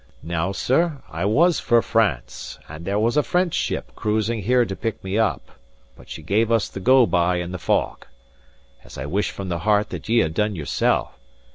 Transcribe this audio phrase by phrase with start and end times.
[0.23, 4.75] Now, sir, I was for France; and there was a French ship cruising here to
[4.75, 5.51] pick me up;
[5.95, 8.07] but she gave us the go by in the fog
[8.83, 11.11] as I wish from the heart that ye had done yoursel'!